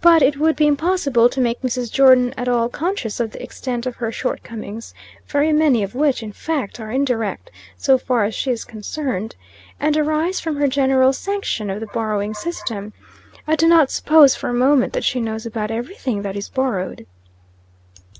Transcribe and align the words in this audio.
But 0.00 0.20
it 0.20 0.36
would 0.36 0.56
be 0.56 0.66
impossible 0.66 1.28
to 1.28 1.40
make 1.40 1.62
Mrs. 1.62 1.88
Jordon 1.92 2.34
at 2.36 2.48
all 2.48 2.68
conscious 2.68 3.20
of 3.20 3.30
the 3.30 3.40
extent 3.40 3.86
of 3.86 3.94
her 3.94 4.10
short 4.10 4.42
comings, 4.42 4.94
very 5.28 5.52
many 5.52 5.84
of 5.84 5.94
which, 5.94 6.24
in 6.24 6.32
fact, 6.32 6.80
are 6.80 6.90
indirect, 6.90 7.52
so 7.76 7.96
far 7.96 8.24
as 8.24 8.34
she 8.34 8.50
is 8.50 8.64
concerned, 8.64 9.36
and 9.78 9.96
arise 9.96 10.40
from 10.40 10.56
her 10.56 10.66
general 10.66 11.12
sanction 11.12 11.70
of 11.70 11.78
the 11.78 11.86
borrowing 11.86 12.34
system. 12.34 12.94
I 13.46 13.54
do 13.54 13.68
not 13.68 13.92
suppose, 13.92 14.34
for 14.34 14.48
a 14.48 14.52
moment, 14.54 14.92
that 14.94 15.04
she 15.04 15.20
knows 15.20 15.46
about 15.46 15.70
everything 15.70 16.22
that 16.22 16.34
is 16.34 16.48
borrowed." 16.48 17.06